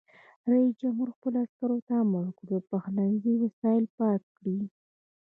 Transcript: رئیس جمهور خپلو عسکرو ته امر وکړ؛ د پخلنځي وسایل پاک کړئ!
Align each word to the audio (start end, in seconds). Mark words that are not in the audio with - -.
رئیس 0.51 0.73
جمهور 0.81 1.09
خپلو 1.15 1.37
عسکرو 1.45 1.77
ته 1.87 1.93
امر 2.03 2.21
وکړ؛ 2.27 2.43
د 2.51 2.53
پخلنځي 2.69 3.33
وسایل 3.43 3.85
پاک 3.97 4.21
کړئ! 4.37 4.59